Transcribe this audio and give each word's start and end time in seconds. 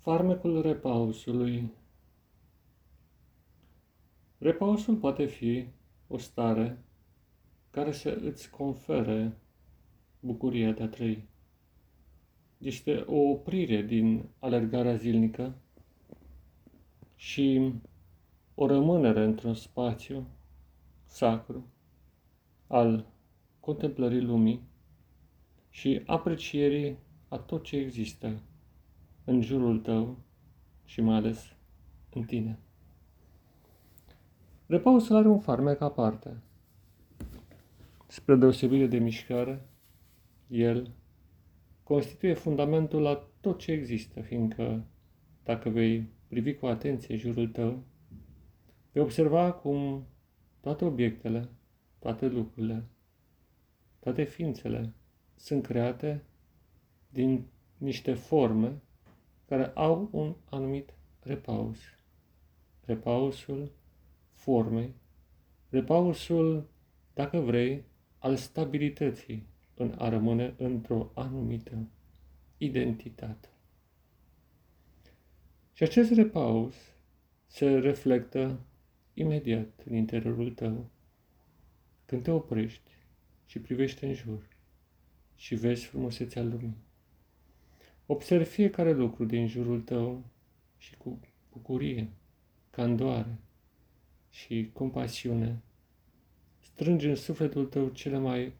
Farmecul 0.00 0.62
repausului 0.62 1.72
Repausul 4.38 4.96
poate 4.96 5.26
fi 5.26 5.66
o 6.06 6.18
stare 6.18 6.78
care 7.70 7.92
să 7.92 8.18
îți 8.22 8.50
confere 8.50 9.38
bucuria 10.20 10.72
de 10.72 10.82
a 10.82 10.88
trăi. 10.88 11.28
Este 12.58 13.04
o 13.06 13.16
oprire 13.16 13.82
din 13.82 14.28
alergarea 14.38 14.94
zilnică 14.94 15.54
și 17.16 17.72
o 18.54 18.66
rămânere 18.66 19.24
într-un 19.24 19.54
spațiu 19.54 20.26
sacru 21.04 21.66
al 22.66 23.06
contemplării 23.60 24.22
lumii 24.22 24.62
și 25.70 26.02
aprecierii 26.06 26.96
a 27.28 27.38
tot 27.38 27.62
ce 27.62 27.76
există 27.76 28.42
în 29.30 29.42
jurul 29.42 29.78
tău 29.78 30.18
și 30.84 31.00
mai 31.00 31.16
ales 31.16 31.56
în 32.14 32.22
tine. 32.22 32.58
Repausul 34.66 35.16
are 35.16 35.28
un 35.28 35.38
farmec 35.38 35.80
aparte. 35.80 36.42
Spre 38.06 38.36
deosebire 38.36 38.86
de 38.86 38.98
mișcare, 38.98 39.68
el 40.46 40.90
constituie 41.82 42.34
fundamentul 42.34 43.00
la 43.02 43.28
tot 43.40 43.58
ce 43.58 43.72
există, 43.72 44.20
fiindcă 44.20 44.84
dacă 45.44 45.68
vei 45.68 46.08
privi 46.28 46.54
cu 46.54 46.66
atenție 46.66 47.16
jurul 47.16 47.48
tău, 47.48 47.82
vei 48.92 49.02
observa 49.02 49.52
cum 49.52 50.06
toate 50.60 50.84
obiectele, 50.84 51.48
toate 51.98 52.26
lucrurile, 52.26 52.84
toate 53.98 54.24
ființele 54.24 54.94
sunt 55.36 55.62
create 55.62 56.24
din 57.08 57.46
niște 57.78 58.14
forme 58.14 58.82
care 59.50 59.70
au 59.74 60.08
un 60.12 60.34
anumit 60.44 60.94
repaus. 61.20 61.78
Repausul 62.84 63.72
formei, 64.32 64.94
repausul, 65.68 66.68
dacă 67.14 67.38
vrei, 67.38 67.84
al 68.18 68.36
stabilității 68.36 69.46
în 69.74 69.94
a 69.98 70.08
rămâne 70.08 70.54
într-o 70.58 71.10
anumită 71.14 71.88
identitate. 72.58 73.48
Și 75.72 75.82
acest 75.82 76.12
repaus 76.12 76.74
se 77.46 77.78
reflectă 77.78 78.60
imediat 79.14 79.82
în 79.84 79.94
interiorul 79.94 80.50
tău 80.50 80.90
când 82.06 82.22
te 82.22 82.30
oprești 82.30 82.90
și 83.46 83.58
privești 83.58 84.04
în 84.04 84.14
jur 84.14 84.48
și 85.34 85.54
vezi 85.54 85.84
frumusețea 85.84 86.42
lumii. 86.42 86.88
Observi 88.10 88.44
fiecare 88.44 88.92
lucru 88.92 89.24
din 89.24 89.46
jurul 89.46 89.80
tău 89.80 90.24
și 90.76 90.96
cu 90.96 91.18
bucurie, 91.52 92.08
candoare 92.70 93.38
și 94.30 94.70
compasiune. 94.72 95.62
Strângi 96.60 97.06
în 97.06 97.14
sufletul 97.14 97.66
tău 97.66 97.88
cele 97.88 98.18
mai 98.18 98.52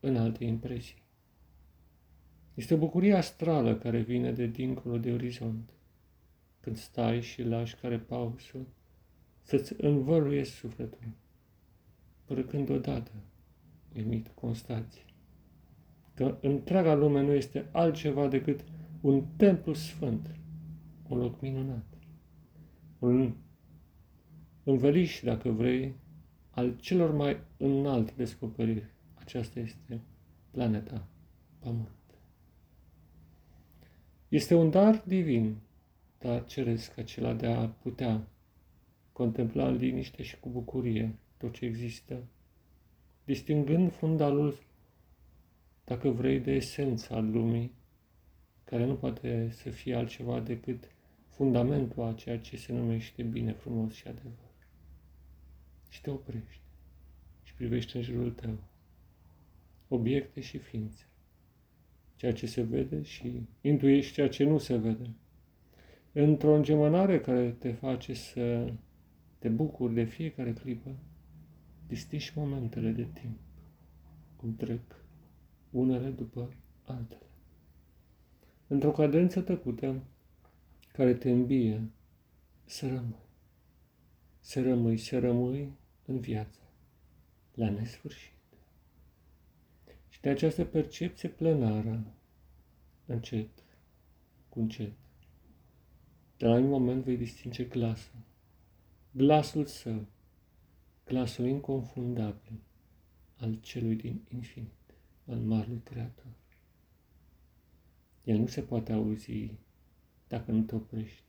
înalte 0.00 0.44
impresii. 0.44 1.02
Este 2.54 2.74
o 2.74 2.76
bucurie 2.76 3.14
astrală 3.14 3.76
care 3.76 4.00
vine 4.00 4.32
de 4.32 4.46
dincolo 4.46 4.98
de 4.98 5.12
orizont, 5.12 5.70
când 6.60 6.76
stai 6.76 7.20
și 7.20 7.42
lași 7.42 7.76
care 7.76 7.98
pausul 7.98 8.66
să-ți 9.42 9.74
învăluie 9.76 10.44
sufletul, 10.44 11.08
până 12.24 12.42
când 12.42 12.70
odată, 12.70 13.12
uimit, 13.94 14.28
constați 14.34 15.13
că 16.14 16.38
întreaga 16.40 16.94
lume 16.94 17.22
nu 17.22 17.32
este 17.32 17.68
altceva 17.72 18.28
decât 18.28 18.64
un 19.00 19.24
templu 19.36 19.72
sfânt, 19.72 20.34
un 21.08 21.18
loc 21.18 21.40
minunat, 21.40 21.86
un 22.98 23.34
înveliș, 24.64 25.20
dacă 25.22 25.50
vrei, 25.50 25.94
al 26.50 26.76
celor 26.76 27.14
mai 27.14 27.40
înalte 27.56 28.12
descoperiri. 28.16 28.92
Aceasta 29.14 29.60
este 29.60 30.00
planeta 30.50 31.08
Pământ. 31.64 31.88
Este 34.28 34.54
un 34.54 34.70
dar 34.70 35.04
divin, 35.06 35.56
dar 36.18 36.44
ceresc 36.44 36.98
acela 36.98 37.34
de 37.34 37.46
a 37.46 37.68
putea 37.68 38.28
contempla 39.12 39.68
în 39.68 39.76
liniște 39.76 40.22
și 40.22 40.40
cu 40.40 40.48
bucurie 40.48 41.18
tot 41.36 41.52
ce 41.52 41.64
există, 41.64 42.22
distingând 43.24 43.92
fundalul, 43.92 44.58
dacă 45.84 46.08
vrei, 46.08 46.40
de 46.40 46.52
esența 46.52 47.18
lumii, 47.18 47.72
care 48.64 48.84
nu 48.84 48.94
poate 48.94 49.48
să 49.50 49.70
fie 49.70 49.94
altceva 49.94 50.40
decât 50.40 50.90
fundamentul 51.28 52.02
a 52.02 52.12
ceea 52.12 52.38
ce 52.38 52.56
se 52.56 52.72
numește 52.72 53.22
bine, 53.22 53.52
frumos 53.52 53.92
și 53.92 54.08
adevăr. 54.08 54.52
Și 55.88 56.00
te 56.00 56.10
oprești 56.10 56.60
și 57.42 57.54
privești 57.54 57.96
în 57.96 58.02
jurul 58.02 58.30
tău 58.30 58.58
obiecte 59.88 60.40
și 60.40 60.58
ființe, 60.58 61.06
ceea 62.16 62.32
ce 62.32 62.46
se 62.46 62.62
vede 62.62 63.02
și 63.02 63.40
intuiești 63.60 64.12
ceea 64.12 64.28
ce 64.28 64.44
nu 64.44 64.58
se 64.58 64.76
vede, 64.76 65.10
într-o 66.12 66.54
îngemănare 66.54 67.20
care 67.20 67.50
te 67.50 67.72
face 67.72 68.12
să 68.12 68.72
te 69.38 69.48
bucuri 69.48 69.94
de 69.94 70.04
fiecare 70.04 70.52
clipă, 70.52 70.96
distingi 71.86 72.32
momentele 72.34 72.90
de 72.90 73.06
timp, 73.12 73.38
cum 74.36 74.54
trec 74.56 75.03
unele 75.74 76.08
după 76.08 76.52
altele. 76.84 77.26
Într-o 78.66 78.90
cadență 78.90 79.40
tăcută 79.40 80.02
care 80.92 81.14
te 81.14 81.30
îmbie 81.30 81.90
să 82.64 82.86
rămâi, 82.86 83.26
să 84.40 84.62
rămâi, 84.62 84.96
să 84.96 85.18
rămâi 85.18 85.72
în 86.04 86.20
viață, 86.20 86.60
la 87.54 87.70
nesfârșit. 87.70 88.32
Și 90.08 90.20
de 90.20 90.28
această 90.28 90.64
percepție 90.64 91.28
plenară, 91.28 92.04
încet, 93.06 93.48
cu 94.48 94.60
încet, 94.60 94.92
de 96.36 96.46
la 96.46 96.54
un 96.54 96.68
moment 96.68 97.04
vei 97.04 97.16
distinge 97.16 97.64
glasul, 97.64 98.20
glasul 99.10 99.64
său, 99.64 100.06
glasul 101.04 101.46
inconfundabil 101.46 102.60
al 103.36 103.58
celui 103.60 103.96
din 103.96 104.20
infinit, 104.28 104.83
al 105.26 105.38
Marului 105.38 105.80
Creator. 105.84 106.32
El 108.24 108.38
nu 108.38 108.46
se 108.46 108.60
poate 108.60 108.92
auzi 108.92 109.50
dacă 110.28 110.50
nu 110.50 110.62
te 110.62 110.74
oprești. 110.74 111.22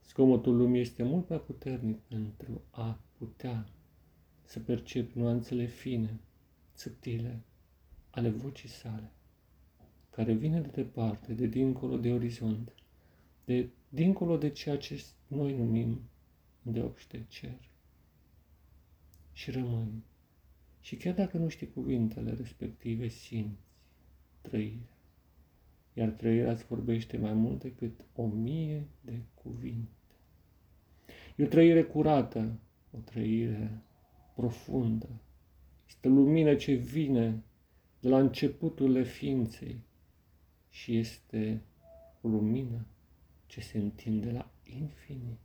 Scomotul 0.00 0.56
lumii 0.56 0.80
este 0.80 1.02
mult 1.02 1.26
prea 1.26 1.38
puternic 1.38 1.98
pentru 1.98 2.62
a 2.70 3.00
putea 3.18 3.68
să 4.44 4.60
percepi 4.60 5.18
nuanțele 5.18 5.66
fine, 5.66 6.20
subtile, 6.74 7.40
ale 8.10 8.28
vocii 8.30 8.68
sale, 8.68 9.10
care 10.10 10.32
vine 10.32 10.60
de 10.60 10.68
departe, 10.68 11.32
de 11.32 11.46
dincolo 11.46 11.96
de 11.96 12.12
orizont, 12.12 12.74
de 13.44 13.68
dincolo 13.88 14.36
de 14.36 14.50
ceea 14.50 14.78
ce 14.78 15.04
noi 15.26 15.56
numim 15.56 16.00
deopște 16.62 17.24
cer. 17.28 17.58
Și 19.32 19.50
rămâi. 19.50 20.02
Și 20.80 20.96
chiar 20.96 21.14
dacă 21.14 21.36
nu 21.36 21.48
știi 21.48 21.70
cuvintele 21.70 22.34
respective, 22.34 23.08
simți 23.08 23.60
trăirea 24.40 24.90
iar 26.00 26.08
trăirea 26.08 26.52
îți 26.52 26.66
vorbește 26.66 27.16
mai 27.16 27.32
mult 27.32 27.62
decât 27.62 28.04
o 28.14 28.26
mie 28.26 28.86
de 29.00 29.20
cuvinte. 29.34 29.90
E 31.36 31.44
o 31.44 31.46
trăire 31.46 31.82
curată, 31.82 32.58
o 32.90 32.98
trăire 32.98 33.82
profundă. 34.34 35.08
Este 35.88 36.08
lumină 36.08 36.54
ce 36.54 36.72
vine 36.72 37.42
de 38.00 38.08
la 38.08 38.18
începuturile 38.18 39.02
ființei 39.02 39.82
și 40.68 40.96
este 40.96 41.62
o 42.20 42.28
lumină 42.28 42.86
ce 43.46 43.60
se 43.60 43.78
întinde 43.78 44.30
la 44.30 44.50
infinit. 44.64 45.38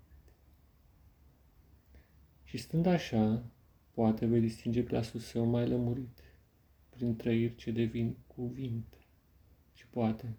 Și 2.44 2.58
stând 2.58 2.86
așa, 2.86 3.44
poate 3.96 4.26
vei 4.26 4.40
distinge 4.40 4.82
glasul 4.82 5.20
său 5.20 5.46
mai 5.46 5.68
lămurit 5.68 6.24
prin 6.90 7.16
trăiri 7.16 7.56
ce 7.56 7.72
devin 7.72 8.16
cuvinte 8.28 8.98
și 9.74 9.88
poate 9.88 10.38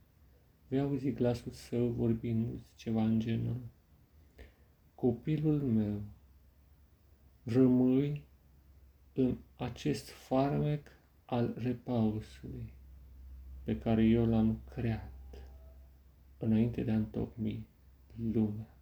vei 0.69 0.81
auzi 0.81 1.13
glasul 1.13 1.53
său 1.53 1.87
vorbindu 1.89 2.61
ceva 2.75 3.05
în 3.05 3.21
genul. 3.21 3.61
Copilul 4.95 5.63
meu, 5.63 6.03
rămâi 7.43 8.25
în 9.13 9.37
acest 9.57 10.09
farmec 10.09 10.89
al 11.25 11.55
repausului 11.57 12.73
pe 13.65 13.79
care 13.79 14.05
eu 14.05 14.27
l-am 14.27 14.61
creat 14.75 15.13
înainte 16.39 16.83
de 16.83 16.91
a 16.91 16.97
întocmi 16.97 17.67
lumea. 18.33 18.75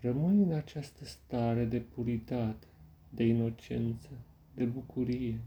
Rămâi 0.00 0.42
în 0.42 0.52
această 0.52 1.04
stare 1.04 1.64
de 1.64 1.80
puritate, 1.80 2.66
de 3.14 3.24
inocență, 3.24 4.08
de 4.54 4.64
bucurie, 4.64 5.40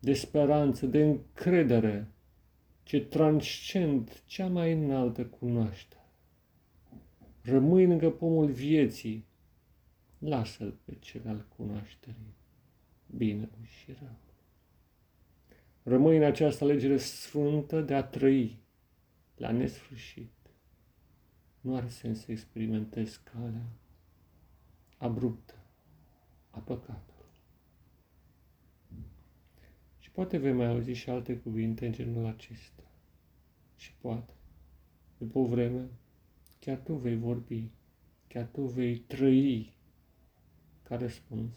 de 0.00 0.12
speranță, 0.12 0.86
de 0.86 1.04
încredere 1.04 2.08
ce 2.82 3.00
transcend 3.00 4.22
cea 4.26 4.46
mai 4.46 4.72
înaltă 4.72 5.24
cunoaștere, 5.24 6.00
Rămâi 7.42 7.86
lângă 7.86 8.10
pomul 8.10 8.50
vieții. 8.50 9.24
Lasă-l 10.18 10.74
pe 10.84 10.96
cel 10.98 11.22
al 11.26 11.46
cunoașterii, 11.56 12.34
bine 13.16 13.48
și 13.62 13.92
rău. 14.00 14.16
Rămâi 15.82 16.16
în 16.16 16.22
această 16.22 16.64
alegere 16.64 16.96
sfântă 16.96 17.80
de 17.80 17.94
a 17.94 18.02
trăi 18.02 18.58
la 19.36 19.50
nesfârșit. 19.50 20.30
Nu 21.60 21.74
are 21.74 21.88
sens 21.88 22.20
să 22.20 22.30
experimentezi 22.30 23.20
calea 23.22 23.66
abruptă 24.96 25.61
a 26.52 26.58
păcatului. 26.58 27.30
Și 29.98 30.10
poate 30.10 30.38
vei 30.38 30.52
mai 30.52 30.66
auzi 30.66 30.90
și 30.90 31.10
alte 31.10 31.38
cuvinte 31.38 31.86
în 31.86 31.92
genul 31.92 32.26
acesta. 32.26 32.90
Și 33.76 33.92
poate, 34.00 34.32
după 35.18 35.38
o 35.38 35.46
vreme, 35.46 35.88
chiar 36.58 36.78
tu 36.78 36.94
vei 36.94 37.16
vorbi, 37.16 37.70
chiar 38.28 38.46
tu 38.46 38.62
vei 38.62 38.98
trăi 38.98 39.72
ca 40.82 40.96
răspuns 40.96 41.56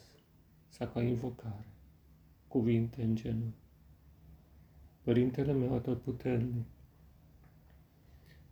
sau 0.67 0.87
ca 0.87 1.01
invocare 1.01 1.67
cuvinte 2.47 3.03
în 3.03 3.15
genul. 3.15 3.53
Părintele 5.01 5.53
meu 5.53 5.73
atotputernic, 5.73 6.65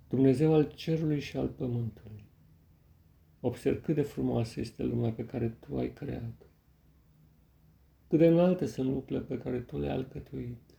Dumnezeu 0.10 0.54
al 0.54 0.72
cerului 0.72 1.20
și 1.20 1.38
al 1.38 1.48
pământului, 1.48 2.24
observ 3.46 3.82
cât 3.82 3.96
de 3.96 4.02
frumoasă 4.02 4.60
este 4.60 4.84
lumea 4.84 5.12
pe 5.12 5.26
care 5.26 5.50
Tu 5.50 5.78
ai 5.78 5.94
creat-o, 5.94 6.46
cât 8.08 8.20
de 8.20 8.28
înalte 8.28 8.66
sunt 8.66 8.90
lucrurile 8.90 9.26
pe 9.26 9.38
care 9.38 9.60
Tu 9.60 9.80
le-ai 9.80 9.96
alcătuit, 9.96 10.76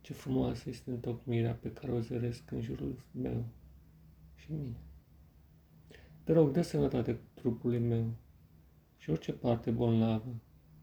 ce 0.00 0.12
frumoasă 0.12 0.68
este 0.68 0.90
întocmirea 0.90 1.54
pe 1.54 1.72
care 1.72 1.92
o 1.92 2.00
zăresc 2.00 2.50
în 2.50 2.60
jurul 2.60 3.04
meu 3.10 3.44
și 4.34 4.52
mine. 4.52 4.80
Te 6.24 6.32
rog, 6.32 6.50
dă 6.50 6.62
sănătate 6.62 7.20
trupului 7.34 7.78
meu 7.78 8.14
și 8.96 9.10
orice 9.10 9.32
parte 9.32 9.70
bolnavă 9.70 10.34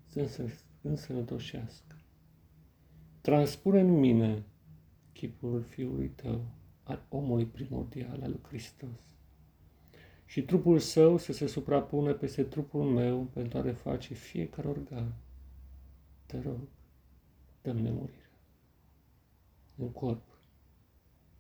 să 0.07 0.49
însănătoșească. 0.81 1.95
Transpune 3.21 3.79
în 3.79 3.91
mine 3.91 4.45
chipul 5.11 5.61
Fiului 5.61 6.09
Tău, 6.09 6.45
al 6.83 7.05
omului 7.09 7.45
primordial, 7.45 8.21
al 8.21 8.29
lui 8.29 8.41
Hristos. 8.47 9.12
Și 10.33 10.41
trupul 10.41 10.80
său 10.80 11.18
să 11.18 11.33
se 11.33 11.47
suprapună 11.47 12.13
peste 12.13 12.44
trupul 12.44 12.83
meu 12.83 13.24
pentru 13.24 13.57
a 13.57 13.62
reface 13.62 14.13
fiecare 14.13 14.68
organ. 14.68 15.13
Te 16.25 16.39
rog, 16.39 16.59
dăm 17.62 17.77
nemurirea. 17.77 18.30
În 19.75 19.91
corp, 19.91 20.24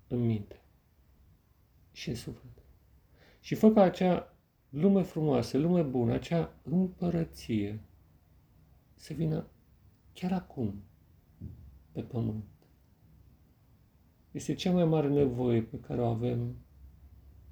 în 0.07 0.25
minte 0.25 0.61
și 1.91 2.09
în 2.09 2.15
suflet. 2.15 2.51
Și 3.39 3.55
fă 3.55 3.71
ca 3.71 3.81
acea 3.81 4.35
lume 4.69 5.01
frumoasă, 5.01 5.57
lume 5.57 5.81
bună, 5.81 6.13
acea 6.13 6.55
împărăție 6.63 7.79
să 8.95 9.13
vină 9.13 9.47
chiar 10.13 10.31
acum 10.31 10.83
pe 11.91 12.01
pământ. 12.01 12.45
Este 14.31 14.53
cea 14.53 14.71
mai 14.71 14.85
mare 14.85 15.07
nevoie 15.07 15.61
pe 15.61 15.79
care 15.79 16.01
o 16.01 16.05
avem 16.05 16.55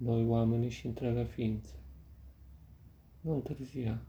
noi 0.01 0.25
oamenii 0.25 0.69
și 0.69 0.85
întreaga 0.85 1.23
ființă. 1.23 1.73
Nu 3.21 3.33
întârzia. 3.33 4.01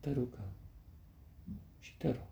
Te 0.00 0.12
rugăm 0.12 0.52
și 1.78 1.96
te 1.96 2.06
rog. 2.06 2.28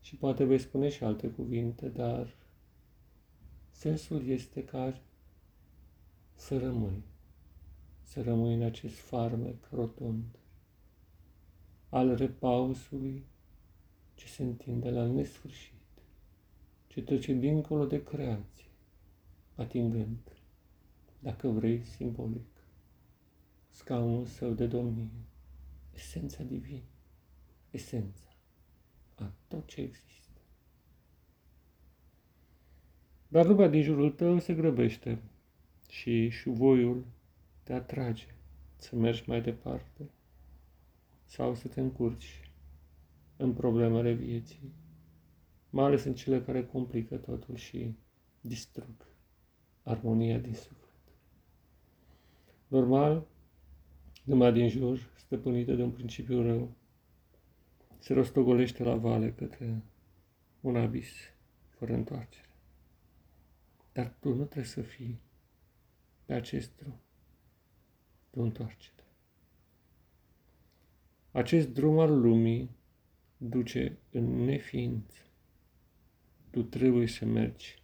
Și 0.00 0.16
poate 0.16 0.44
vei 0.44 0.58
spune 0.58 0.88
și 0.88 1.04
alte 1.04 1.28
cuvinte, 1.28 1.88
dar 1.88 2.34
sensul 3.70 4.26
este 4.26 4.64
ca 4.64 5.00
să 6.34 6.58
rămâi, 6.58 7.02
să 8.02 8.22
rămâi 8.22 8.54
în 8.54 8.62
acest 8.62 8.94
farmec 8.94 9.68
rotund 9.70 10.38
al 11.88 12.16
repausului 12.16 13.24
ce 14.14 14.26
se 14.26 14.42
întinde 14.42 14.90
la 14.90 15.06
nesfârșit 15.06 15.72
ce 16.92 17.02
trece 17.02 17.32
dincolo 17.32 17.86
de 17.86 18.02
creație, 18.02 18.71
atingând, 19.62 20.18
dacă 21.18 21.48
vrei, 21.48 21.84
simbolic, 21.84 22.46
scaunul 23.70 24.26
său 24.26 24.52
de 24.52 24.66
domnie, 24.66 25.10
esența 25.94 26.42
divină, 26.42 26.82
esența 27.70 28.36
a 29.14 29.32
tot 29.48 29.66
ce 29.66 29.80
există. 29.80 30.40
Dar 33.28 33.46
lumea 33.46 33.68
din 33.68 33.82
jurul 33.82 34.10
tău 34.10 34.38
se 34.38 34.54
grăbește 34.54 35.22
și 35.88 36.28
șuvoiul 36.28 37.04
te 37.62 37.72
atrage 37.72 38.26
să 38.76 38.96
mergi 38.96 39.22
mai 39.26 39.42
departe 39.42 40.10
sau 41.24 41.54
să 41.54 41.68
te 41.68 41.80
încurci 41.80 42.50
în 43.36 43.52
problemele 43.52 44.12
vieții 44.12 44.72
mai 45.70 45.84
ales 45.84 46.04
în 46.04 46.14
cele 46.14 46.42
care 46.42 46.66
complică 46.66 47.16
totul 47.16 47.56
și 47.56 47.94
distrug 48.40 49.11
armonia 49.82 50.38
din 50.38 50.54
suflet. 50.54 50.78
Normal, 52.68 53.26
lumea 54.24 54.50
din 54.50 54.68
jur, 54.68 55.10
stăpânită 55.16 55.74
de 55.74 55.82
un 55.82 55.90
principiu 55.90 56.42
rău, 56.42 56.72
se 57.98 58.12
rostogolește 58.12 58.82
la 58.82 58.96
vale 58.96 59.32
către 59.32 59.82
un 60.60 60.76
abis 60.76 61.10
fără 61.68 61.92
întoarcere. 61.92 62.48
Dar 63.92 64.16
tu 64.20 64.34
nu 64.34 64.44
trebuie 64.44 64.64
să 64.64 64.82
fii 64.82 65.20
pe 66.24 66.32
acest 66.32 66.76
drum 66.76 66.98
de 68.30 68.40
întoarcere. 68.40 69.04
Acest 71.30 71.68
drum 71.68 71.98
al 71.98 72.20
lumii 72.20 72.70
duce 73.36 73.98
în 74.10 74.44
neființă 74.44 75.22
tu 76.52 76.62
trebuie 76.62 77.06
să 77.06 77.24
mergi 77.24 77.82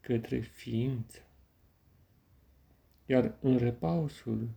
către 0.00 0.40
ființă. 0.40 1.25
Iar 3.06 3.36
în 3.40 3.56
repausul 3.56 4.48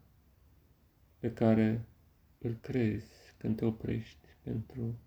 pe 1.19 1.33
care 1.33 1.85
îl 2.37 2.57
crezi 2.61 3.33
când 3.37 3.55
te 3.55 3.65
oprești 3.65 4.27
pentru 4.41 4.99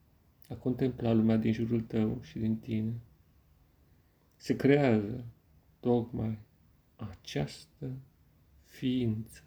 a 0.48 0.54
contempla 0.54 1.12
lumea 1.12 1.36
din 1.36 1.52
jurul 1.52 1.80
tău 1.80 2.22
și 2.22 2.38
din 2.38 2.56
tine, 2.56 3.00
se 4.36 4.56
creează 4.56 5.24
tocmai 5.80 6.38
această 6.96 7.92
ființă. 8.64 9.42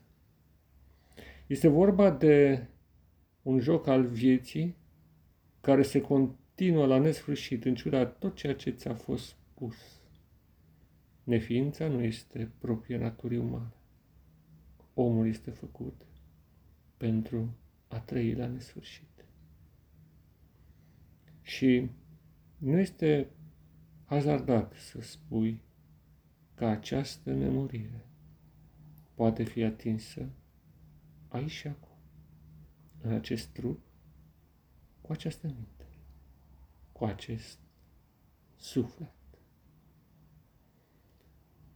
Este 1.48 1.68
vorba 1.68 2.12
de 2.12 2.68
un 3.42 3.60
joc 3.60 3.88
al 3.88 4.06
vieții 4.06 4.76
care 5.62 5.82
se 5.82 6.02
continuă 6.02 6.44
continuă 6.56 6.86
la 6.86 6.98
nesfârșit, 6.98 7.66
în 7.66 7.76
ciuda 7.76 8.06
tot 8.06 8.36
ceea 8.36 8.56
ce 8.56 8.70
ți-a 8.70 8.94
fost 8.94 9.26
spus. 9.26 9.76
Neființa 11.24 11.88
nu 11.88 12.02
este 12.02 12.52
proprie 12.60 12.98
naturii 12.98 13.38
umane. 13.38 13.74
Omul 14.96 15.28
este 15.28 15.52
făcut 15.52 16.06
pentru 16.98 17.56
a 17.88 18.00
trăi 18.00 18.34
la 18.34 18.48
nesfârșit. 18.48 19.26
Și 21.42 21.90
nu 22.58 22.80
este 22.80 23.30
hazardat 24.06 24.74
să 24.74 25.02
spui 25.02 25.62
că 26.54 26.66
această 26.66 27.34
nemurire 27.34 28.06
poate 29.14 29.44
fi 29.44 29.64
atinsă 29.64 30.30
aici 31.28 31.52
și 31.52 31.68
acum, 31.68 31.98
în 33.02 33.14
acest 33.14 33.48
trup, 33.48 33.80
cu 35.02 35.12
această 35.12 35.48
minte 35.48 35.76
cu 36.98 37.06
acest 37.06 37.60
suflet. 38.56 39.14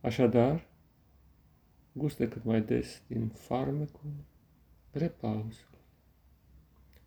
Așadar, 0.02 0.69
gustă 2.00 2.28
cât 2.28 2.44
mai 2.44 2.62
des 2.62 3.02
din 3.08 3.28
farmecul 3.28 4.12
repausului. 4.92 5.80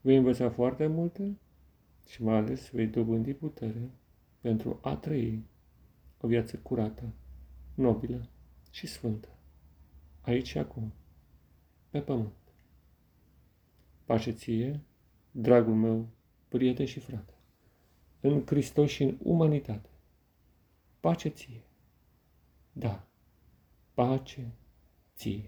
Vei 0.01 0.17
învăța 0.17 0.51
foarte 0.51 0.87
multe 0.87 1.39
și 2.07 2.23
mai 2.23 2.37
ales 2.37 2.71
vei 2.71 2.87
dobândi 2.87 3.35
putere 3.35 3.91
pentru 4.41 4.79
a 4.83 4.97
trăi 4.97 5.45
o 6.21 6.27
viață 6.27 6.57
curată, 6.57 7.13
nobilă 7.75 8.29
și 8.71 8.87
sfântă, 8.87 9.29
aici 10.21 10.47
și 10.47 10.59
acum, 10.59 10.93
pe 11.91 12.01
pământ. 12.01 12.33
Pace 14.05 14.31
ție, 14.31 14.81
dragul 15.31 15.75
meu, 15.75 16.09
prieten 16.49 16.87
și 16.87 17.01
frate 17.01 17.33
în 18.21 18.43
Hristos 18.47 18.91
și 18.91 19.03
în 19.03 19.17
umanitate. 19.23 19.89
Pace 21.01 21.29
ție. 21.29 21.63
Da, 22.73 23.07
pace 23.95 24.53
ție. 25.23 25.41